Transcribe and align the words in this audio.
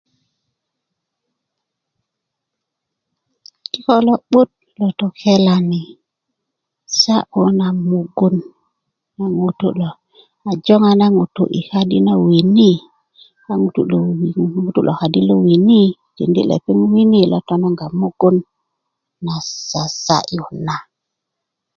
kiko 3.71 3.95
lo'but 4.07 4.49
lo 4.79 4.87
tokelani 4.99 5.81
sa'yu 6.99 7.41
na 7.59 7.67
mugun 7.89 8.35
na 9.17 9.25
ŋutu 9.37 9.67
lo 9.79 9.89
a 10.49 10.51
jöŋa 10.65 10.91
na 10.99 11.07
ŋutu 11.17 11.43
i 11.59 11.59
kadi 11.69 11.97
na 12.07 12.13
wini 12.25 12.71
a 13.51 13.53
ŋutu 13.61 14.81
lo 14.87 14.91
kadi 14.99 15.19
na 15.27 15.35
wini 15.45 15.81
tindi 16.15 16.41
lepeŋ 16.49 16.79
wini 16.93 17.21
lo 17.31 17.37
tonong 17.47 17.77
mugun 18.01 18.35
na 19.25 19.33
sasa'yu 19.69 20.45
na 20.65 20.75